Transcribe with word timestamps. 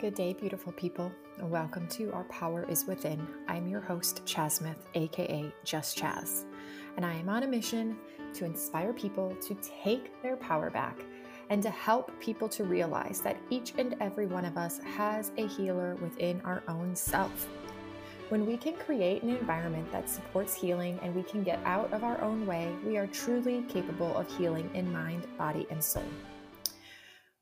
Good 0.00 0.14
day, 0.14 0.32
beautiful 0.32 0.72
people, 0.72 1.12
welcome 1.42 1.86
to 1.88 2.10
Our 2.12 2.24
Power 2.24 2.64
is 2.70 2.86
Within. 2.86 3.28
I'm 3.48 3.68
your 3.68 3.82
host, 3.82 4.22
Chaz 4.24 4.52
Smith, 4.52 4.88
aka 4.94 5.52
Just 5.62 5.98
Chaz, 5.98 6.46
and 6.96 7.04
I 7.04 7.12
am 7.12 7.28
on 7.28 7.42
a 7.42 7.46
mission 7.46 7.98
to 8.32 8.46
inspire 8.46 8.94
people 8.94 9.36
to 9.42 9.54
take 9.84 10.22
their 10.22 10.38
power 10.38 10.70
back 10.70 11.04
and 11.50 11.62
to 11.62 11.68
help 11.68 12.18
people 12.18 12.48
to 12.48 12.64
realize 12.64 13.20
that 13.20 13.36
each 13.50 13.74
and 13.76 13.94
every 14.00 14.24
one 14.24 14.46
of 14.46 14.56
us 14.56 14.78
has 14.96 15.32
a 15.36 15.46
healer 15.46 15.96
within 15.96 16.40
our 16.46 16.62
own 16.66 16.96
self. 16.96 17.46
When 18.30 18.46
we 18.46 18.56
can 18.56 18.76
create 18.76 19.22
an 19.22 19.28
environment 19.28 19.92
that 19.92 20.08
supports 20.08 20.54
healing 20.54 20.98
and 21.02 21.14
we 21.14 21.24
can 21.24 21.42
get 21.42 21.60
out 21.66 21.92
of 21.92 22.04
our 22.04 22.18
own 22.22 22.46
way, 22.46 22.74
we 22.86 22.96
are 22.96 23.06
truly 23.08 23.64
capable 23.68 24.16
of 24.16 24.34
healing 24.38 24.70
in 24.72 24.90
mind, 24.90 25.26
body, 25.36 25.66
and 25.68 25.84
soul. 25.84 26.08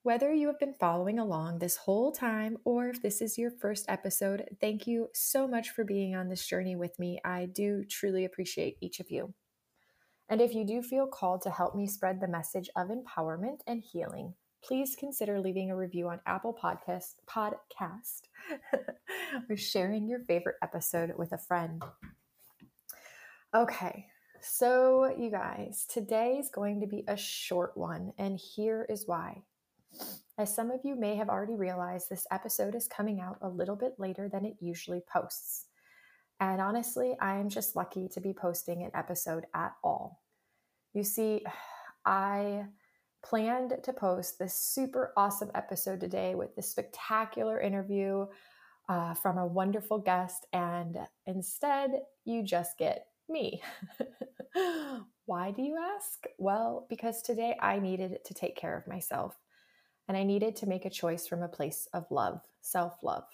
Whether 0.08 0.32
you 0.32 0.46
have 0.46 0.58
been 0.58 0.72
following 0.72 1.18
along 1.18 1.58
this 1.58 1.76
whole 1.76 2.12
time 2.12 2.56
or 2.64 2.88
if 2.88 3.02
this 3.02 3.20
is 3.20 3.36
your 3.36 3.50
first 3.50 3.84
episode, 3.90 4.56
thank 4.58 4.86
you 4.86 5.10
so 5.12 5.46
much 5.46 5.68
for 5.68 5.84
being 5.84 6.16
on 6.16 6.30
this 6.30 6.46
journey 6.46 6.76
with 6.76 6.98
me. 6.98 7.20
I 7.26 7.44
do 7.44 7.84
truly 7.84 8.24
appreciate 8.24 8.78
each 8.80 9.00
of 9.00 9.10
you. 9.10 9.34
And 10.30 10.40
if 10.40 10.54
you 10.54 10.64
do 10.64 10.80
feel 10.80 11.06
called 11.06 11.42
to 11.42 11.50
help 11.50 11.76
me 11.76 11.86
spread 11.86 12.22
the 12.22 12.26
message 12.26 12.70
of 12.74 12.88
empowerment 12.88 13.58
and 13.66 13.82
healing, 13.82 14.32
please 14.64 14.96
consider 14.98 15.40
leaving 15.40 15.70
a 15.70 15.76
review 15.76 16.08
on 16.08 16.20
Apple 16.24 16.56
Podcast 16.58 17.16
podcast 17.28 18.22
or 19.50 19.58
sharing 19.58 20.08
your 20.08 20.20
favorite 20.20 20.56
episode 20.62 21.12
with 21.18 21.32
a 21.32 21.38
friend. 21.38 21.82
Okay, 23.54 24.06
so 24.40 25.14
you 25.18 25.30
guys, 25.30 25.84
today 25.86 26.38
is 26.38 26.48
going 26.48 26.80
to 26.80 26.86
be 26.86 27.04
a 27.06 27.16
short 27.18 27.76
one, 27.76 28.14
and 28.16 28.38
here 28.38 28.86
is 28.88 29.06
why. 29.06 29.42
As 30.38 30.54
some 30.54 30.70
of 30.70 30.80
you 30.84 30.94
may 30.94 31.16
have 31.16 31.28
already 31.28 31.56
realized, 31.56 32.08
this 32.08 32.26
episode 32.30 32.76
is 32.76 32.86
coming 32.86 33.20
out 33.20 33.38
a 33.42 33.48
little 33.48 33.74
bit 33.74 33.94
later 33.98 34.28
than 34.28 34.44
it 34.44 34.56
usually 34.60 35.02
posts. 35.12 35.66
And 36.38 36.60
honestly, 36.60 37.16
I'm 37.20 37.48
just 37.48 37.74
lucky 37.74 38.08
to 38.10 38.20
be 38.20 38.32
posting 38.32 38.84
an 38.84 38.92
episode 38.94 39.46
at 39.54 39.72
all. 39.82 40.22
You 40.94 41.02
see, 41.02 41.44
I 42.06 42.66
planned 43.24 43.74
to 43.82 43.92
post 43.92 44.38
this 44.38 44.54
super 44.54 45.12
awesome 45.16 45.50
episode 45.54 46.00
today 46.00 46.36
with 46.36 46.54
this 46.54 46.70
spectacular 46.70 47.60
interview 47.60 48.26
uh, 48.88 49.14
from 49.14 49.38
a 49.38 49.46
wonderful 49.46 49.98
guest, 49.98 50.46
and 50.52 50.96
instead, 51.26 51.90
you 52.24 52.42
just 52.42 52.78
get 52.78 53.06
me. 53.28 53.60
Why 55.26 55.50
do 55.50 55.62
you 55.62 55.76
ask? 55.76 56.24
Well, 56.38 56.86
because 56.88 57.20
today 57.20 57.58
I 57.60 57.80
needed 57.80 58.18
to 58.24 58.34
take 58.34 58.56
care 58.56 58.78
of 58.78 58.86
myself 58.86 59.36
and 60.08 60.16
I 60.16 60.24
needed 60.24 60.56
to 60.56 60.66
make 60.66 60.86
a 60.86 60.90
choice 60.90 61.26
from 61.26 61.42
a 61.42 61.48
place 61.48 61.86
of 61.92 62.10
love, 62.10 62.40
self 62.62 62.98
love. 63.02 63.24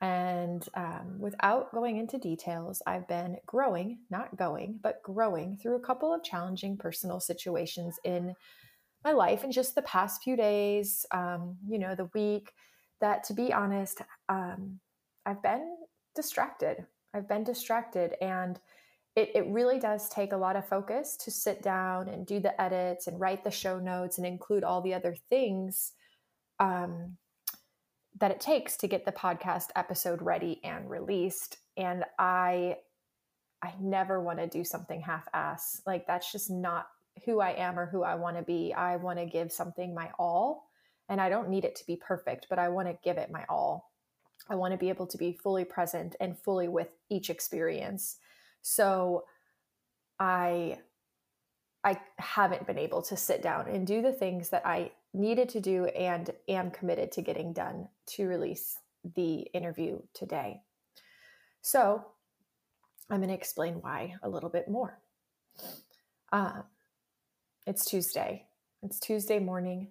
And 0.00 0.66
um, 0.74 1.16
without 1.18 1.72
going 1.72 1.96
into 1.96 2.18
details, 2.18 2.82
I've 2.86 3.06
been 3.06 3.36
growing, 3.46 3.98
not 4.10 4.36
going, 4.36 4.80
but 4.82 5.02
growing 5.02 5.56
through 5.56 5.76
a 5.76 5.80
couple 5.80 6.12
of 6.12 6.24
challenging 6.24 6.76
personal 6.76 7.20
situations 7.20 7.98
in 8.04 8.34
my 9.04 9.12
life 9.12 9.44
in 9.44 9.52
just 9.52 9.74
the 9.74 9.82
past 9.82 10.22
few 10.22 10.36
days, 10.36 11.06
um, 11.12 11.56
you 11.68 11.78
know, 11.78 11.94
the 11.94 12.10
week 12.14 12.52
that, 13.00 13.24
to 13.24 13.34
be 13.34 13.52
honest, 13.52 14.00
um, 14.28 14.80
I've 15.26 15.42
been 15.42 15.76
distracted. 16.16 16.84
I've 17.14 17.28
been 17.28 17.44
distracted. 17.44 18.14
And 18.20 18.58
it, 19.14 19.30
it 19.34 19.46
really 19.48 19.78
does 19.78 20.08
take 20.08 20.32
a 20.32 20.36
lot 20.36 20.56
of 20.56 20.66
focus 20.66 21.16
to 21.18 21.30
sit 21.30 21.62
down 21.62 22.08
and 22.08 22.26
do 22.26 22.40
the 22.40 22.58
edits 22.60 23.06
and 23.06 23.20
write 23.20 23.44
the 23.44 23.50
show 23.50 23.78
notes 23.78 24.18
and 24.18 24.26
include 24.26 24.64
all 24.64 24.80
the 24.80 24.94
other 24.94 25.14
things 25.28 25.92
um, 26.60 27.16
that 28.18 28.30
it 28.30 28.40
takes 28.40 28.76
to 28.78 28.88
get 28.88 29.04
the 29.04 29.12
podcast 29.12 29.66
episode 29.76 30.22
ready 30.22 30.60
and 30.64 30.88
released. 30.88 31.58
And 31.76 32.04
I, 32.18 32.76
I 33.62 33.74
never 33.80 34.20
want 34.20 34.38
to 34.38 34.46
do 34.46 34.64
something 34.64 35.00
half-ass. 35.00 35.82
Like 35.86 36.06
that's 36.06 36.32
just 36.32 36.50
not 36.50 36.86
who 37.26 37.40
I 37.40 37.50
am 37.50 37.78
or 37.78 37.86
who 37.86 38.02
I 38.02 38.14
want 38.14 38.38
to 38.38 38.42
be. 38.42 38.72
I 38.72 38.96
want 38.96 39.18
to 39.18 39.26
give 39.26 39.52
something 39.52 39.94
my 39.94 40.10
all, 40.18 40.70
and 41.10 41.20
I 41.20 41.28
don't 41.28 41.50
need 41.50 41.66
it 41.66 41.76
to 41.76 41.86
be 41.86 41.96
perfect, 41.96 42.46
but 42.48 42.58
I 42.58 42.70
want 42.70 42.88
to 42.88 42.96
give 43.04 43.18
it 43.18 43.30
my 43.30 43.44
all. 43.50 43.92
I 44.48 44.54
want 44.54 44.72
to 44.72 44.78
be 44.78 44.88
able 44.88 45.06
to 45.06 45.18
be 45.18 45.38
fully 45.42 45.64
present 45.64 46.16
and 46.18 46.38
fully 46.38 46.68
with 46.68 46.88
each 47.10 47.28
experience 47.28 48.16
so 48.62 49.24
I 50.18 50.78
I 51.84 51.98
haven't 52.18 52.66
been 52.66 52.78
able 52.78 53.02
to 53.02 53.16
sit 53.16 53.42
down 53.42 53.68
and 53.68 53.86
do 53.86 54.02
the 54.02 54.12
things 54.12 54.50
that 54.50 54.64
I 54.64 54.92
needed 55.12 55.48
to 55.50 55.60
do 55.60 55.86
and 55.86 56.30
am 56.48 56.70
committed 56.70 57.10
to 57.12 57.22
getting 57.22 57.52
done 57.52 57.88
to 58.06 58.28
release 58.28 58.78
the 59.16 59.40
interview 59.52 59.98
today. 60.14 60.62
So 61.60 62.04
I'm 63.10 63.18
going 63.18 63.28
to 63.28 63.34
explain 63.34 63.74
why 63.74 64.14
a 64.22 64.28
little 64.28 64.48
bit 64.48 64.68
more. 64.68 64.98
Uh, 66.32 66.62
it's 67.66 67.84
Tuesday. 67.84 68.46
It's 68.82 68.98
Tuesday 68.98 69.38
morning, 69.38 69.88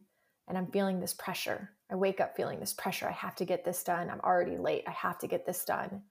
and 0.47 0.57
I'm 0.57 0.67
feeling 0.67 0.99
this 0.99 1.13
pressure. 1.13 1.71
I 1.89 1.95
wake 1.95 2.19
up 2.19 2.35
feeling 2.35 2.59
this 2.59 2.73
pressure. 2.73 3.07
I 3.07 3.11
have 3.11 3.35
to 3.35 3.45
get 3.45 3.63
this 3.63 3.83
done. 3.83 4.09
I'm 4.09 4.21
already 4.21 4.57
late. 4.57 4.83
I 4.87 4.91
have 4.91 5.19
to 5.19 5.27
get 5.27 5.45
this 5.45 5.63
done. 5.65 6.01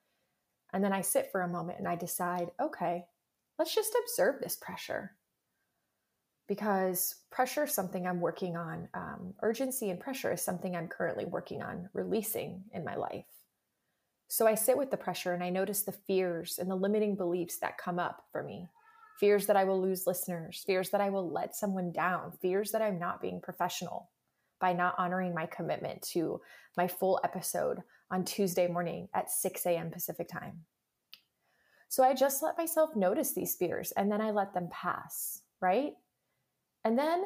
And 0.72 0.82
then 0.82 0.92
I 0.92 1.00
sit 1.00 1.30
for 1.30 1.42
a 1.42 1.48
moment 1.48 1.78
and 1.78 1.88
I 1.88 1.96
decide, 1.96 2.50
okay, 2.60 3.04
let's 3.58 3.74
just 3.74 3.96
observe 4.02 4.40
this 4.40 4.56
pressure. 4.56 5.12
Because 6.48 7.14
pressure 7.30 7.64
is 7.64 7.72
something 7.72 8.06
I'm 8.06 8.20
working 8.20 8.56
on. 8.56 8.88
Um, 8.94 9.34
urgency 9.42 9.90
and 9.90 10.00
pressure 10.00 10.32
is 10.32 10.42
something 10.42 10.74
I'm 10.74 10.88
currently 10.88 11.24
working 11.24 11.62
on 11.62 11.88
releasing 11.92 12.64
in 12.72 12.84
my 12.84 12.96
life. 12.96 13.26
So 14.28 14.46
I 14.46 14.54
sit 14.54 14.76
with 14.76 14.90
the 14.90 14.96
pressure 14.96 15.32
and 15.32 15.42
I 15.42 15.50
notice 15.50 15.82
the 15.82 15.92
fears 15.92 16.58
and 16.58 16.70
the 16.70 16.76
limiting 16.76 17.16
beliefs 17.16 17.58
that 17.58 17.78
come 17.78 17.98
up 17.98 18.24
for 18.32 18.42
me 18.42 18.68
fears 19.20 19.46
that 19.46 19.56
I 19.56 19.64
will 19.64 19.80
lose 19.80 20.06
listeners, 20.06 20.64
fears 20.66 20.88
that 20.90 21.02
I 21.02 21.10
will 21.10 21.30
let 21.30 21.54
someone 21.54 21.92
down, 21.92 22.32
fears 22.40 22.70
that 22.70 22.80
I'm 22.80 22.98
not 22.98 23.20
being 23.20 23.38
professional 23.42 24.08
by 24.60 24.72
not 24.72 24.94
honoring 24.98 25.34
my 25.34 25.46
commitment 25.46 26.02
to 26.12 26.40
my 26.76 26.86
full 26.86 27.20
episode 27.24 27.78
on 28.10 28.24
Tuesday 28.24 28.68
morning 28.68 29.08
at 29.14 29.30
6 29.30 29.66
a.m. 29.66 29.90
Pacific 29.90 30.28
time. 30.28 30.64
So 31.88 32.04
I 32.04 32.14
just 32.14 32.42
let 32.42 32.56
myself 32.56 32.94
notice 32.94 33.32
these 33.32 33.56
fears 33.56 33.92
and 33.92 34.10
then 34.12 34.20
I 34.20 34.30
let 34.30 34.54
them 34.54 34.68
pass, 34.70 35.42
right? 35.60 35.94
And 36.84 36.98
then 36.98 37.24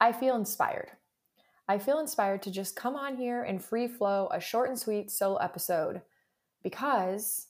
I 0.00 0.12
feel 0.12 0.36
inspired. 0.36 0.90
I 1.66 1.78
feel 1.78 1.98
inspired 1.98 2.42
to 2.42 2.50
just 2.50 2.76
come 2.76 2.94
on 2.94 3.16
here 3.16 3.42
and 3.42 3.64
free 3.64 3.88
flow 3.88 4.28
a 4.30 4.40
short 4.40 4.68
and 4.68 4.78
sweet 4.78 5.10
solo 5.10 5.36
episode 5.36 6.02
because 6.62 7.46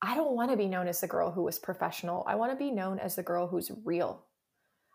I 0.00 0.14
don't 0.14 0.36
want 0.36 0.52
to 0.52 0.56
be 0.56 0.68
known 0.68 0.86
as 0.86 1.00
the 1.00 1.08
girl 1.08 1.32
who 1.32 1.42
was 1.42 1.58
professional. 1.58 2.22
I 2.28 2.36
want 2.36 2.52
to 2.52 2.56
be 2.56 2.70
known 2.70 3.00
as 3.00 3.16
the 3.16 3.22
girl 3.24 3.48
who's 3.48 3.72
real. 3.84 4.24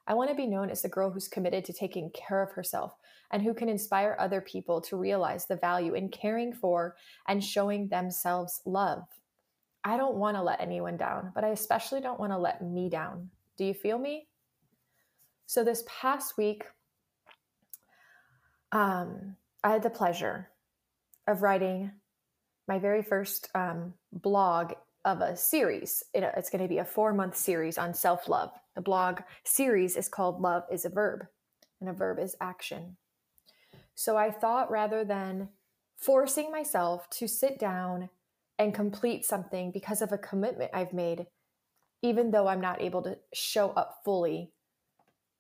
I 0.06 0.14
want 0.14 0.30
to 0.30 0.36
be 0.36 0.48
known 0.48 0.70
as 0.70 0.82
the 0.82 0.90
girl 0.90 1.10
who's 1.10 1.28
committed 1.28 1.66
to 1.66 1.74
taking 1.74 2.12
care 2.12 2.44
of 2.44 2.52
herself 2.52 2.96
and 3.32 3.42
who 3.42 3.54
can 3.54 3.70
inspire 3.70 4.16
other 4.20 4.42
people 4.42 4.82
to 4.82 4.98
realize 4.98 5.46
the 5.46 5.56
value 5.56 5.94
in 5.94 6.10
caring 6.10 6.54
for 6.54 6.96
and 7.28 7.44
showing 7.44 7.88
themselves 7.88 8.62
love. 8.66 9.04
I 9.84 9.98
don't 9.98 10.16
want 10.16 10.38
to 10.38 10.44
let 10.44 10.62
anyone 10.62 10.98
down, 10.98 11.32
but 11.34 11.44
I 11.44 11.50
especially 11.50 12.02
don't 12.02 12.20
want 12.20 12.32
to 12.32 12.38
let 12.38 12.62
me 12.62 12.90
down. 12.90 13.30
Do 13.58 13.66
you 13.66 13.74
feel 13.74 13.98
me? 13.98 14.28
So, 15.46 15.64
this 15.64 15.84
past 15.88 16.38
week, 16.38 16.64
um, 18.72 19.36
I 19.64 19.72
had 19.72 19.84
the 19.84 19.90
pleasure 19.90 20.50
of 21.28 21.42
writing 21.42 21.92
my 22.68 22.80
very 22.80 23.04
first 23.04 23.50
um, 23.54 23.94
blog 24.12 24.74
of 25.06 25.22
a 25.22 25.36
series. 25.36 26.04
It's 26.14 26.50
going 26.50 26.64
to 26.64 26.70
be 26.70 26.78
a 26.78 26.86
four 26.86 27.14
month 27.14 27.36
series 27.36 27.78
on 27.78 27.94
self 27.94 28.28
love. 28.28 28.52
The 28.76 28.82
blog 28.82 29.22
series 29.44 29.96
is 29.96 30.10
called 30.10 30.42
Love 30.42 30.64
is 30.72 30.86
a 30.86 30.90
Verb, 30.90 31.28
and 31.80 31.90
a 31.90 31.94
verb 31.94 32.20
is 32.20 32.36
action. 32.42 32.98
So 33.96 34.18
I 34.18 34.32
thought 34.32 34.72
rather 34.72 35.04
than 35.04 35.50
forcing 35.98 36.52
myself 36.52 37.10
to 37.12 37.28
sit 37.28 37.60
down 37.60 38.10
and 38.58 38.74
complete 38.74 39.26
something 39.26 39.72
because 39.72 40.02
of 40.02 40.12
a 40.12 40.18
commitment 40.18 40.72
I've 40.74 40.94
made, 40.94 41.28
even 42.02 42.32
though 42.32 42.48
I'm 42.48 42.62
not 42.62 42.82
able 42.82 43.02
to 43.04 43.18
show 43.34 43.72
up 43.72 44.02
fully, 44.04 44.52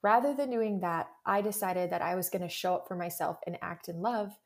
rather 0.01 0.33
than 0.33 0.51
doing 0.51 0.81
that, 0.81 1.09
I 1.25 1.41
decided 1.41 1.89
that 1.91 2.01
I 2.01 2.15
was 2.15 2.29
going 2.29 2.41
to 2.41 2.49
show 2.49 2.75
up 2.75 2.87
for 2.87 2.95
myself 2.95 3.37
and 3.47 3.57
act 3.61 3.89
in 3.89 4.01
love 4.01 4.37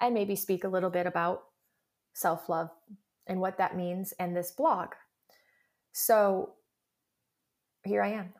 and 0.00 0.14
maybe 0.14 0.36
speak 0.36 0.64
a 0.64 0.68
little 0.68 0.90
bit 0.90 1.06
about 1.06 1.44
self 2.14 2.48
love 2.48 2.70
and 3.26 3.40
what 3.40 3.58
that 3.58 3.76
means 3.76 4.12
and 4.18 4.36
this 4.36 4.52
blog. 4.52 4.88
So 5.92 6.54
here 7.84 8.02
I 8.02 8.12
am. 8.12 8.34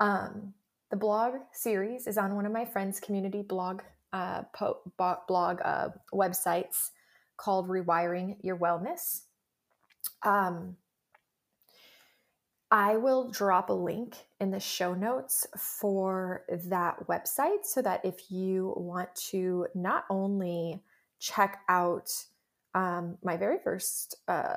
um, 0.00 0.54
the 0.90 0.96
blog 0.96 1.34
series 1.52 2.06
is 2.06 2.18
on 2.18 2.34
one 2.34 2.46
of 2.46 2.52
my 2.52 2.64
friends' 2.64 3.00
community 3.00 3.42
blog 3.42 3.82
uh, 4.12 4.42
po- 4.54 4.80
blog 4.96 5.58
uh, 5.64 5.88
websites 6.14 6.90
called 7.36 7.68
Rewiring 7.68 8.36
Your 8.42 8.56
Wellness. 8.56 9.22
Um, 10.22 10.76
I 12.70 12.96
will 12.96 13.30
drop 13.30 13.70
a 13.70 13.74
link 13.74 14.16
in 14.40 14.50
the 14.50 14.60
show 14.60 14.92
notes 14.94 15.46
for 15.56 16.44
that 16.66 17.06
website 17.06 17.64
so 17.64 17.80
that 17.80 18.04
if 18.04 18.30
you 18.30 18.74
want 18.76 19.14
to 19.30 19.66
not 19.74 20.04
only 20.10 20.82
check 21.18 21.60
out 21.68 22.10
um, 22.74 23.18
my 23.22 23.36
very 23.36 23.58
first, 23.58 24.16
uh, 24.28 24.54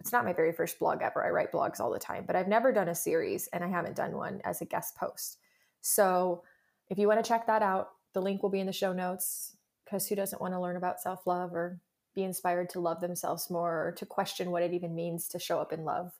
it's 0.00 0.12
not 0.12 0.24
my 0.24 0.32
very 0.32 0.52
first 0.52 0.78
blog 0.78 1.02
ever. 1.02 1.24
I 1.24 1.30
write 1.30 1.52
blogs 1.52 1.80
all 1.80 1.90
the 1.90 1.98
time, 1.98 2.24
but 2.26 2.36
I've 2.36 2.48
never 2.48 2.72
done 2.72 2.88
a 2.88 2.94
series 2.94 3.48
and 3.52 3.64
I 3.64 3.68
haven't 3.68 3.96
done 3.96 4.12
one 4.12 4.40
as 4.44 4.60
a 4.60 4.66
guest 4.66 4.96
post. 4.96 5.38
So 5.80 6.42
if 6.88 6.98
you 6.98 7.08
want 7.08 7.24
to 7.24 7.28
check 7.28 7.46
that 7.46 7.62
out, 7.62 7.90
the 8.12 8.22
link 8.22 8.42
will 8.42 8.50
be 8.50 8.60
in 8.60 8.66
the 8.66 8.72
show 8.72 8.92
notes 8.92 9.56
because 9.84 10.08
who 10.08 10.14
doesn't 10.14 10.40
want 10.40 10.54
to 10.54 10.60
learn 10.60 10.76
about 10.76 11.00
self 11.00 11.26
love 11.26 11.54
or 11.54 11.80
be 12.14 12.22
inspired 12.22 12.70
to 12.70 12.80
love 12.80 13.00
themselves 13.00 13.50
more 13.50 13.88
or 13.88 13.92
to 13.92 14.06
question 14.06 14.50
what 14.50 14.62
it 14.62 14.72
even 14.72 14.94
means 14.94 15.28
to 15.28 15.38
show 15.38 15.58
up 15.58 15.72
in 15.72 15.84
love? 15.84 16.12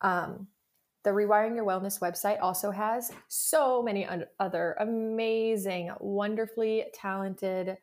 Um, 0.00 0.48
the 1.02 1.10
Rewiring 1.10 1.54
Your 1.54 1.66
Wellness 1.66 2.00
website 2.00 2.38
also 2.40 2.70
has 2.70 3.12
so 3.28 3.82
many 3.82 4.08
other 4.40 4.76
amazing, 4.80 5.92
wonderfully 6.00 6.86
talented, 6.94 7.76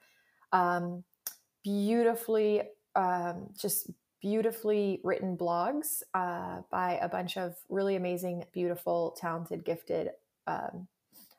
um, 0.51 1.03
beautifully, 1.63 2.63
um, 2.95 3.47
just 3.59 3.89
beautifully 4.21 4.99
written 5.03 5.35
blogs 5.35 6.03
uh, 6.13 6.61
by 6.69 6.99
a 7.01 7.09
bunch 7.09 7.37
of 7.37 7.55
really 7.69 7.95
amazing, 7.95 8.45
beautiful, 8.53 9.15
talented, 9.19 9.65
gifted 9.65 10.11
um, 10.47 10.87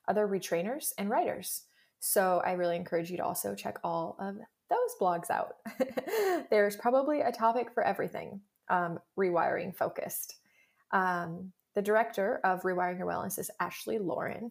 other 0.09 0.27
retrainers 0.27 0.93
and 0.99 1.09
writers. 1.09 1.63
So 2.01 2.43
I 2.45 2.53
really 2.53 2.77
encourage 2.77 3.11
you 3.11 3.17
to 3.19 3.25
also 3.25 3.55
check 3.55 3.79
all 3.85 4.17
of 4.19 4.37
those 4.69 4.97
blogs 5.01 5.31
out. 5.31 5.57
There's 6.51 6.77
probably 6.77 7.21
a 7.21 7.31
topic 7.31 7.69
for 7.73 7.85
everything 7.85 8.41
um, 8.69 8.99
rewiring 9.17 9.75
focused. 9.75 10.37
Um, 10.91 11.53
the 11.75 11.83
director 11.83 12.41
of 12.45 12.63
Rewiring 12.63 12.99
Your 12.99 13.07
Wellness 13.07 13.39
is 13.39 13.51
Ashley 13.61 13.99
Lauren. 13.99 14.51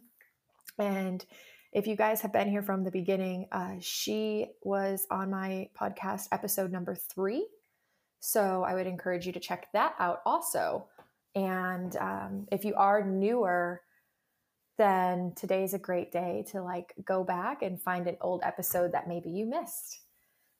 And 0.79 1.23
if 1.73 1.87
you 1.87 1.95
guys 1.95 2.21
have 2.21 2.33
been 2.33 2.49
here 2.49 2.61
from 2.61 2.83
the 2.83 2.91
beginning, 2.91 3.47
uh, 3.51 3.75
she 3.79 4.47
was 4.61 5.07
on 5.09 5.31
my 5.31 5.69
podcast 5.79 6.27
episode 6.31 6.71
number 6.71 6.95
three. 6.95 7.47
So 8.19 8.63
I 8.63 8.73
would 8.73 8.87
encourage 8.87 9.25
you 9.25 9.31
to 9.33 9.39
check 9.39 9.67
that 9.73 9.95
out 9.97 10.19
also. 10.25 10.87
And 11.33 11.95
um, 11.95 12.47
if 12.51 12.65
you 12.65 12.75
are 12.75 13.05
newer, 13.05 13.81
then 14.77 15.33
today's 15.35 15.73
a 15.73 15.79
great 15.79 16.11
day 16.11 16.45
to 16.51 16.61
like 16.61 16.93
go 17.05 17.23
back 17.23 17.61
and 17.61 17.81
find 17.81 18.05
an 18.07 18.17
old 18.19 18.41
episode 18.43 18.91
that 18.91 19.07
maybe 19.07 19.29
you 19.29 19.45
missed, 19.45 20.01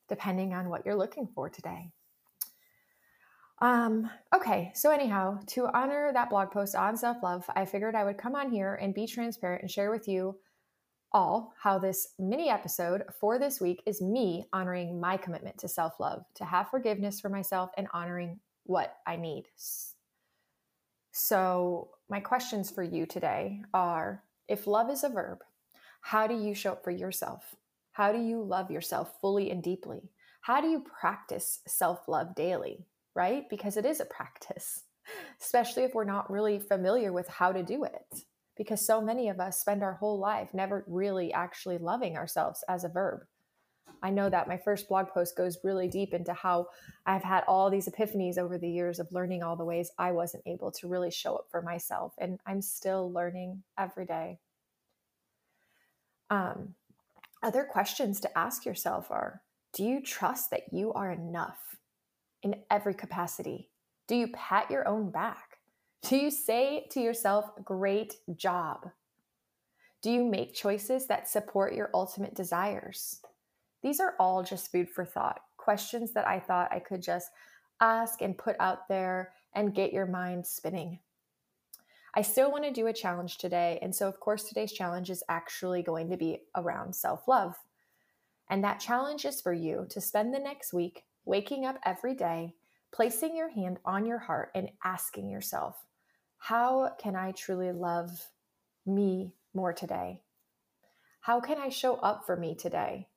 depending 0.08 0.54
on 0.54 0.70
what 0.70 0.86
you're 0.86 0.96
looking 0.96 1.28
for 1.36 1.50
today. 1.50 1.92
Um, 3.62 4.10
okay, 4.34 4.72
so 4.74 4.92
anyhow, 4.92 5.40
to 5.48 5.68
honor 5.68 6.12
that 6.14 6.30
blog 6.30 6.52
post 6.52 6.74
on 6.74 6.96
self 6.98 7.18
love, 7.22 7.46
I 7.54 7.66
figured 7.66 7.96
I 7.96 8.06
would 8.06 8.18
come 8.18 8.34
on 8.34 8.50
here 8.50 8.76
and 8.76 8.94
be 8.94 9.06
transparent 9.06 9.62
and 9.62 9.70
share 9.70 9.92
with 9.92 10.08
you 10.08 10.38
all 11.12 11.54
how 11.62 11.78
this 11.78 12.10
mini 12.20 12.50
episode 12.50 13.04
for 13.20 13.38
this 13.38 13.60
week 13.60 13.82
is 13.86 14.02
me 14.02 14.46
honoring 14.54 15.00
my 15.00 15.18
commitment 15.18 15.58
to 15.60 15.68
self 15.68 16.00
love, 16.00 16.24
to 16.36 16.46
have 16.46 16.70
forgiveness 16.70 17.20
for 17.20 17.30
myself, 17.30 17.72
and 17.78 17.88
honoring 17.94 18.40
what 18.66 18.98
I 19.06 19.16
need. 19.16 19.46
So, 21.12 21.90
my 22.10 22.20
questions 22.20 22.72
for 22.72 22.84
you 22.84 23.06
today 23.06 23.62
are 23.74 24.24
if 24.48 24.68
love 24.68 24.90
is 24.90 25.04
a 25.04 25.10
verb, 25.10 25.40
how 26.02 26.28
do 26.28 26.36
you 26.36 26.54
show 26.54 26.74
up 26.74 26.84
for 26.84 26.92
yourself? 26.92 27.56
How 27.92 28.12
do 28.12 28.20
you 28.20 28.42
love 28.42 28.72
yourself 28.72 29.20
fully 29.20 29.52
and 29.52 29.62
deeply? 29.62 30.12
How 30.42 30.62
do 30.62 30.68
you 30.68 30.84
practice 31.00 31.60
self 31.68 32.08
love 32.08 32.36
daily? 32.36 32.86
right? 33.16 33.50
Because 33.50 33.78
it 33.78 33.86
is 33.86 34.00
a 34.00 34.06
practice, 34.06 34.84
especially 35.42 35.84
if 35.84 35.94
we're 35.94 36.04
not 36.04 36.32
really 36.32 36.60
familiar 36.60 37.12
with 37.12 37.28
how 37.28 37.52
to 37.52 37.64
do 37.64 37.84
it. 37.84 38.24
Because 38.62 38.86
so 38.86 39.02
many 39.02 39.28
of 39.30 39.40
us 39.40 39.60
spend 39.60 39.82
our 39.82 39.94
whole 39.94 40.20
life 40.20 40.54
never 40.54 40.84
really 40.86 41.34
actually 41.34 41.80
loving 41.80 42.16
ourselves 42.16 42.64
as 42.70 42.84
a 42.84 42.90
verb. 42.90 43.22
I 44.04 44.12
know 44.12 44.30
that 44.30 44.48
my 44.48 44.58
first 44.58 44.88
blog 44.88 45.08
post 45.08 45.36
goes 45.36 45.58
really 45.64 45.88
deep 45.88 46.14
into 46.14 46.32
how 46.34 46.68
I've 47.08 47.24
had 47.24 47.44
all 47.48 47.72
these 47.72 47.90
epiphanies 47.90 48.38
over 48.38 48.60
the 48.60 48.70
years 48.70 49.00
of 49.00 49.12
learning 49.12 49.42
all 49.42 49.56
the 49.56 49.66
ways 49.66 49.90
I 49.98 50.12
wasn't 50.12 50.44
able 50.46 50.72
to 50.74 50.88
really 50.88 51.10
show 51.10 51.36
up 51.38 51.48
for 51.50 51.64
myself. 51.64 52.14
And 52.20 52.40
I'm 52.46 52.62
still 52.62 53.12
learning 53.12 53.64
every 53.80 54.06
day. 54.06 54.38
Um, 56.30 56.76
other 57.42 57.64
questions 57.64 58.20
to 58.20 58.38
ask 58.38 58.64
yourself 58.64 59.10
are 59.10 59.42
Do 59.74 59.84
you 59.84 60.02
trust 60.02 60.52
that 60.52 60.72
you 60.72 60.94
are 60.94 61.12
enough? 61.12 61.72
in 62.44 62.56
every 62.70 62.94
capacity? 62.94 63.70
Do 64.08 64.16
you 64.16 64.28
pat 64.30 64.70
your 64.72 64.88
own 64.88 65.12
back? 65.12 65.51
Do 66.08 66.18
you 66.18 66.32
say 66.32 66.88
to 66.92 67.00
yourself, 67.00 67.52
great 67.64 68.16
job? 68.36 68.90
Do 70.02 70.12
you 70.12 70.26
make 70.26 70.54
choices 70.54 71.06
that 71.08 71.30
support 71.30 71.76
your 71.76 71.92
ultimate 71.94 72.36
desires? 72.36 73.22
These 73.84 74.00
are 74.00 74.16
all 74.20 74.44
just 74.44 74.72
food 74.72 74.90
for 74.90 75.06
thought, 75.06 75.42
questions 75.58 76.12
that 76.14 76.28
I 76.28 76.40
thought 76.40 76.72
I 76.72 76.80
could 76.80 77.02
just 77.02 77.30
ask 77.80 78.22
and 78.22 78.38
put 78.38 78.56
out 78.60 78.88
there 78.88 79.34
and 79.54 79.76
get 79.76 79.94
your 79.94 80.08
mind 80.08 80.46
spinning. 80.46 81.00
I 82.16 82.24
still 82.24 82.52
want 82.52 82.64
to 82.66 82.72
do 82.72 82.88
a 82.88 82.94
challenge 82.94 83.38
today. 83.38 83.80
And 83.82 83.96
so, 83.96 84.08
of 84.08 84.20
course, 84.20 84.44
today's 84.44 84.74
challenge 84.74 85.10
is 85.10 85.24
actually 85.30 85.82
going 85.82 86.10
to 86.10 86.18
be 86.18 86.40
around 86.56 86.96
self 86.96 87.28
love. 87.28 87.56
And 88.50 88.64
that 88.64 88.80
challenge 88.80 89.24
is 89.24 89.40
for 89.40 89.54
you 89.54 89.86
to 89.90 90.02
spend 90.02 90.34
the 90.34 90.40
next 90.40 90.74
week 90.74 91.06
waking 91.26 91.66
up 91.66 91.78
every 91.86 92.16
day, 92.16 92.56
placing 92.92 93.36
your 93.36 93.50
hand 93.50 93.80
on 93.86 94.06
your 94.06 94.18
heart 94.18 94.52
and 94.56 94.70
asking 94.84 95.30
yourself, 95.30 95.86
how 96.44 96.90
can 96.98 97.16
I 97.16 97.34
truly 97.34 97.72
love 97.72 98.32
me 98.84 99.32
more 99.54 99.74
today? 99.74 100.22
How 101.20 101.40
can 101.40 101.60
I 101.60 101.70
show 101.70 101.98
up 101.98 102.26
for 102.26 102.36
me 102.36 102.56
today? 102.56 103.08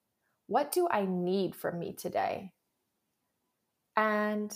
What 0.47 0.73
do 0.73 0.87
I 0.91 1.07
need 1.07 1.55
from 1.55 1.79
me 1.79 1.95
today? 1.95 2.53
And 3.97 4.55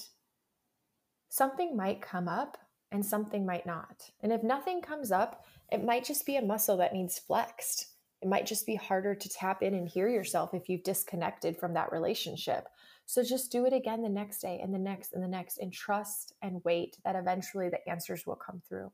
something 1.31 1.79
might 1.79 2.03
come 2.03 2.29
up 2.29 2.59
and 2.93 3.05
something 3.05 3.47
might 3.47 3.65
not. 3.65 4.11
And 4.21 4.35
if 4.35 4.43
nothing 4.43 4.83
comes 4.83 5.11
up, 5.11 5.47
it 5.73 5.83
might 5.83 6.05
just 6.05 6.27
be 6.27 6.37
a 6.37 6.43
muscle 6.43 6.77
that 6.77 6.93
needs 6.93 7.19
flexed. 7.19 7.87
It 8.21 8.29
might 8.29 8.45
just 8.45 8.67
be 8.67 8.75
harder 8.75 9.15
to 9.15 9.29
tap 9.31 9.63
in 9.63 9.73
and 9.73 9.89
hear 9.89 10.11
yourself 10.11 10.53
if 10.53 10.69
you've 10.69 10.85
disconnected 10.85 11.57
from 11.57 11.73
that 11.73 11.91
relationship. 11.91 12.69
So 13.09 13.23
just 13.23 13.51
do 13.51 13.65
it 13.65 13.73
again 13.73 14.03
the 14.03 14.11
next 14.11 14.43
day 14.43 14.61
and 14.63 14.73
the 14.73 14.79
next 14.79 15.15
and 15.15 15.25
the 15.25 15.29
next 15.29 15.57
and 15.57 15.73
trust 15.73 16.35
and 16.43 16.63
wait 16.63 16.99
that 17.07 17.17
eventually 17.17 17.71
the 17.71 17.89
answers 17.89 18.27
will 18.27 18.37
come 18.37 18.61
through. 18.69 18.93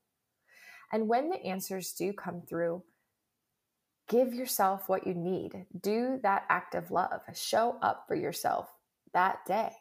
And 0.92 1.08
when 1.08 1.30
the 1.30 1.44
answers 1.44 1.90
do 1.90 2.12
come 2.12 2.40
through, 2.40 2.84
give 4.08 4.32
yourself 4.32 4.88
what 4.88 5.04
you 5.04 5.14
need. 5.14 5.66
Do 5.80 6.20
that 6.22 6.44
act 6.48 6.76
of 6.76 6.92
love. 6.92 7.22
Show 7.34 7.76
up 7.82 8.04
for 8.06 8.14
yourself 8.14 8.68
that 9.14 9.38
day, 9.48 9.72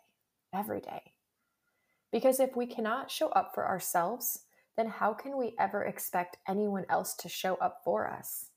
every 0.51 0.81
day. 0.81 1.13
Because 2.11 2.39
if 2.39 2.55
we 2.55 2.65
cannot 2.65 3.11
show 3.11 3.29
up 3.29 3.51
for 3.53 3.67
ourselves, 3.67 4.45
then 4.75 4.87
how 4.87 5.13
can 5.13 5.37
we 5.37 5.53
ever 5.59 5.83
expect 5.83 6.37
anyone 6.49 6.87
else 6.89 7.13
to 7.17 7.29
show 7.29 7.53
up 7.57 7.81
for 7.85 8.09
us? 8.09 8.47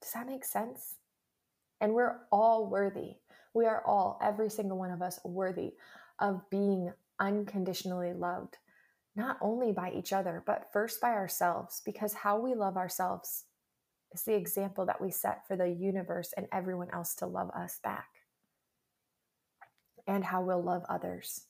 Does 0.00 0.10
that 0.14 0.26
make 0.26 0.44
sense? 0.44 0.96
And 1.80 1.94
we're 1.94 2.22
all 2.32 2.66
worthy. 2.68 3.18
We 3.54 3.66
are 3.66 3.82
all, 3.86 4.18
every 4.22 4.50
single 4.50 4.78
one 4.78 4.90
of 4.90 5.02
us, 5.02 5.20
worthy 5.24 5.74
of 6.18 6.48
being 6.50 6.92
unconditionally 7.20 8.12
loved, 8.12 8.56
not 9.14 9.36
only 9.40 9.72
by 9.72 9.92
each 9.92 10.12
other, 10.12 10.42
but 10.46 10.72
first 10.72 11.00
by 11.00 11.10
ourselves, 11.10 11.82
because 11.84 12.14
how 12.14 12.38
we 12.38 12.54
love 12.54 12.76
ourselves 12.76 13.44
is 14.12 14.22
the 14.22 14.34
example 14.34 14.86
that 14.86 15.00
we 15.00 15.10
set 15.10 15.46
for 15.46 15.56
the 15.56 15.68
universe 15.68 16.32
and 16.36 16.46
everyone 16.52 16.88
else 16.92 17.14
to 17.16 17.26
love 17.26 17.50
us 17.50 17.78
back, 17.82 18.08
and 20.06 20.24
how 20.24 20.42
we'll 20.42 20.62
love 20.62 20.84
others. 20.88 21.42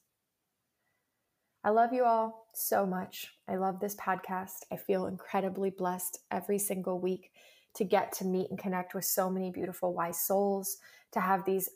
I 1.65 1.71
love 1.71 1.93
you 1.93 2.05
all 2.05 2.49
so 2.55 2.85
much. 2.85 3.29
I 3.49 3.55
love 3.55 3.79
this 3.79 3.95
podcast. 3.95 4.65
I 4.73 4.77
feel 4.77 5.07
incredibly 5.07 5.71
blessed 5.71 6.19
every 6.31 6.59
single 6.59 6.99
week 6.99 7.31
to 7.75 7.85
get 7.85 8.13
to 8.15 8.25
meet 8.25 8.51
and 8.51 8.59
connect 8.59 8.95
with 8.95 9.05
so 9.05 9.31
many 9.31 9.51
beautiful, 9.51 9.95
wise 9.95 10.21
souls, 10.21 10.79
to 11.13 11.21
have 11.21 11.45
these 11.45 11.69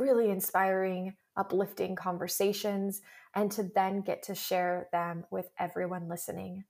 really 0.00 0.30
inspiring, 0.30 1.14
uplifting 1.36 1.94
conversations, 1.94 3.02
and 3.34 3.52
to 3.52 3.62
then 3.74 4.00
get 4.00 4.22
to 4.24 4.34
share 4.34 4.88
them 4.92 5.24
with 5.30 5.50
everyone 5.58 6.08
listening. 6.08 6.64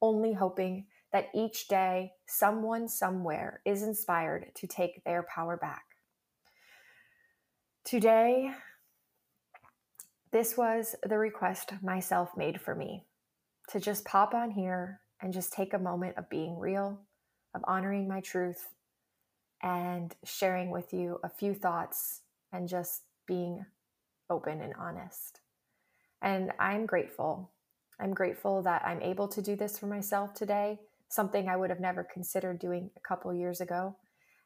Only 0.00 0.32
hoping 0.32 0.86
that 1.12 1.28
each 1.34 1.68
day 1.68 2.12
someone 2.26 2.88
somewhere 2.88 3.60
is 3.64 3.82
inspired 3.82 4.52
to 4.54 4.66
take 4.66 5.02
their 5.04 5.24
power 5.24 5.56
back. 5.56 5.84
Today, 7.84 8.52
this 10.30 10.56
was 10.56 10.94
the 11.02 11.18
request 11.18 11.72
myself 11.82 12.36
made 12.36 12.60
for 12.60 12.74
me 12.74 13.04
to 13.70 13.80
just 13.80 14.04
pop 14.04 14.34
on 14.34 14.50
here 14.50 15.00
and 15.20 15.32
just 15.32 15.52
take 15.52 15.74
a 15.74 15.78
moment 15.78 16.16
of 16.16 16.30
being 16.30 16.58
real, 16.58 17.00
of 17.54 17.62
honoring 17.64 18.06
my 18.06 18.20
truth, 18.20 18.68
and 19.62 20.14
sharing 20.24 20.70
with 20.70 20.92
you 20.92 21.18
a 21.24 21.28
few 21.28 21.54
thoughts 21.54 22.20
and 22.52 22.68
just 22.68 23.02
being 23.26 23.64
open 24.30 24.60
and 24.60 24.74
honest. 24.78 25.40
And 26.22 26.52
I'm 26.58 26.86
grateful. 26.86 27.52
I'm 28.00 28.14
grateful 28.14 28.62
that 28.62 28.82
I'm 28.84 29.02
able 29.02 29.28
to 29.28 29.42
do 29.42 29.56
this 29.56 29.78
for 29.78 29.86
myself 29.86 30.34
today, 30.34 30.78
something 31.08 31.48
I 31.48 31.56
would 31.56 31.70
have 31.70 31.80
never 31.80 32.04
considered 32.04 32.58
doing 32.58 32.90
a 32.96 33.00
couple 33.00 33.32
years 33.34 33.60
ago. 33.60 33.96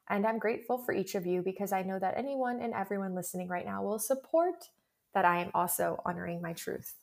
And 0.08 0.26
I'm 0.26 0.38
grateful 0.38 0.78
for 0.78 0.92
each 0.92 1.14
of 1.14 1.26
you 1.26 1.42
because 1.42 1.72
I 1.72 1.82
know 1.82 1.98
that 1.98 2.16
anyone 2.16 2.60
and 2.60 2.74
everyone 2.74 3.14
listening 3.14 3.48
right 3.48 3.64
now 3.64 3.82
will 3.82 3.98
support 3.98 4.68
that 5.14 5.24
I 5.24 5.40
am 5.40 5.50
also 5.54 6.00
honoring 6.04 6.42
my 6.42 6.52
truth. 6.52 6.94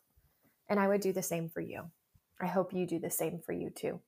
And 0.69 0.79
I 0.79 0.87
would 0.87 1.01
do 1.01 1.13
the 1.13 1.23
same 1.23 1.49
for 1.49 1.61
you. 1.61 1.91
I 2.41 2.47
hope 2.47 2.73
you 2.73 2.85
do 2.85 2.99
the 2.99 3.09
same 3.09 3.39
for 3.45 3.53
you 3.53 3.69
too. 3.69 3.99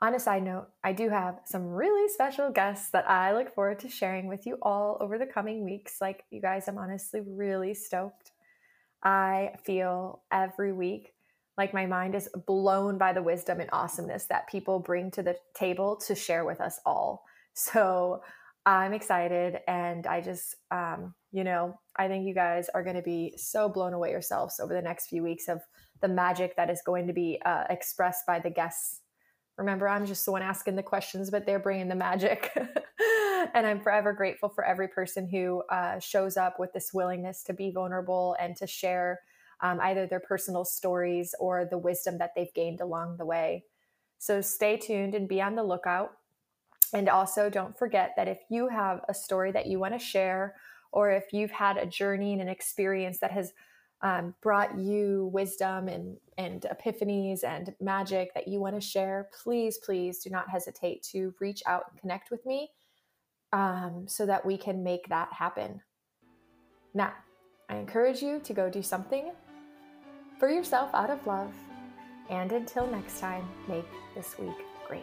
On 0.00 0.14
a 0.14 0.20
side 0.20 0.44
note, 0.44 0.68
I 0.84 0.92
do 0.92 1.08
have 1.08 1.40
some 1.44 1.66
really 1.66 2.08
special 2.08 2.52
guests 2.52 2.90
that 2.90 3.10
I 3.10 3.34
look 3.34 3.52
forward 3.52 3.80
to 3.80 3.88
sharing 3.88 4.28
with 4.28 4.46
you 4.46 4.56
all 4.62 4.96
over 5.00 5.18
the 5.18 5.26
coming 5.26 5.64
weeks. 5.64 5.96
Like, 6.00 6.24
you 6.30 6.40
guys, 6.40 6.68
I'm 6.68 6.78
honestly 6.78 7.20
really 7.26 7.74
stoked. 7.74 8.30
I 9.02 9.54
feel 9.64 10.22
every 10.30 10.72
week 10.72 11.14
like 11.56 11.74
my 11.74 11.86
mind 11.86 12.14
is 12.14 12.28
blown 12.46 12.96
by 12.96 13.12
the 13.12 13.22
wisdom 13.22 13.58
and 13.58 13.68
awesomeness 13.72 14.26
that 14.26 14.48
people 14.48 14.78
bring 14.78 15.10
to 15.10 15.22
the 15.22 15.36
table 15.54 15.96
to 16.06 16.14
share 16.14 16.44
with 16.44 16.60
us 16.60 16.78
all. 16.86 17.24
So 17.54 18.22
I'm 18.64 18.92
excited 18.92 19.58
and 19.66 20.06
I 20.06 20.20
just, 20.20 20.54
um, 20.70 21.14
you 21.32 21.42
know, 21.42 21.80
I 21.96 22.06
think 22.06 22.26
you 22.26 22.34
guys 22.34 22.68
are 22.72 22.84
going 22.84 22.94
to 22.94 23.02
be 23.02 23.34
so 23.36 23.68
blown 23.68 23.92
away 23.92 24.12
yourselves 24.12 24.60
over 24.60 24.72
the 24.72 24.82
next 24.82 25.08
few 25.08 25.24
weeks 25.24 25.48
of 25.48 25.60
the 26.00 26.06
magic 26.06 26.54
that 26.56 26.70
is 26.70 26.80
going 26.86 27.08
to 27.08 27.12
be 27.12 27.40
uh, 27.44 27.64
expressed 27.68 28.24
by 28.24 28.38
the 28.38 28.50
guests. 28.50 29.00
Remember, 29.58 29.88
I'm 29.88 30.06
just 30.06 30.24
the 30.24 30.30
one 30.30 30.42
asking 30.42 30.76
the 30.76 30.82
questions, 30.84 31.30
but 31.30 31.44
they're 31.44 31.58
bringing 31.58 31.88
the 31.88 31.96
magic. 31.96 32.52
and 33.54 33.66
I'm 33.66 33.80
forever 33.80 34.12
grateful 34.12 34.48
for 34.48 34.64
every 34.64 34.86
person 34.86 35.28
who 35.28 35.62
uh, 35.68 35.98
shows 35.98 36.36
up 36.36 36.60
with 36.60 36.72
this 36.72 36.94
willingness 36.94 37.42
to 37.44 37.52
be 37.52 37.72
vulnerable 37.72 38.36
and 38.40 38.56
to 38.56 38.68
share 38.68 39.20
um, 39.60 39.80
either 39.80 40.06
their 40.06 40.20
personal 40.20 40.64
stories 40.64 41.34
or 41.40 41.64
the 41.64 41.76
wisdom 41.76 42.18
that 42.18 42.30
they've 42.36 42.54
gained 42.54 42.80
along 42.80 43.16
the 43.16 43.26
way. 43.26 43.64
So 44.18 44.40
stay 44.40 44.76
tuned 44.76 45.16
and 45.16 45.28
be 45.28 45.42
on 45.42 45.56
the 45.56 45.64
lookout. 45.64 46.12
And 46.94 47.08
also, 47.08 47.50
don't 47.50 47.76
forget 47.76 48.14
that 48.16 48.28
if 48.28 48.38
you 48.48 48.68
have 48.68 49.00
a 49.08 49.14
story 49.14 49.50
that 49.52 49.66
you 49.66 49.80
want 49.80 49.94
to 49.94 49.98
share, 49.98 50.54
or 50.92 51.10
if 51.10 51.32
you've 51.32 51.50
had 51.50 51.76
a 51.76 51.84
journey 51.84 52.32
and 52.32 52.40
an 52.40 52.48
experience 52.48 53.18
that 53.18 53.32
has 53.32 53.52
um, 54.02 54.34
brought 54.40 54.78
you 54.78 55.30
wisdom 55.32 55.88
and, 55.88 56.16
and 56.36 56.62
epiphanies 56.62 57.42
and 57.42 57.74
magic 57.80 58.32
that 58.34 58.46
you 58.46 58.60
want 58.60 58.74
to 58.74 58.80
share, 58.80 59.28
please, 59.42 59.78
please 59.78 60.18
do 60.18 60.30
not 60.30 60.48
hesitate 60.48 61.02
to 61.02 61.34
reach 61.40 61.62
out 61.66 61.84
and 61.90 62.00
connect 62.00 62.30
with 62.30 62.44
me 62.46 62.70
um, 63.52 64.04
so 64.06 64.26
that 64.26 64.44
we 64.44 64.56
can 64.56 64.82
make 64.82 65.08
that 65.08 65.32
happen. 65.32 65.80
Now, 66.94 67.12
I 67.68 67.76
encourage 67.76 68.22
you 68.22 68.40
to 68.40 68.52
go 68.52 68.70
do 68.70 68.82
something 68.82 69.32
for 70.38 70.48
yourself 70.48 70.90
out 70.94 71.10
of 71.10 71.26
love. 71.26 71.52
And 72.30 72.52
until 72.52 72.86
next 72.86 73.20
time, 73.20 73.48
make 73.68 73.86
this 74.14 74.38
week 74.38 74.56
great. 74.86 75.02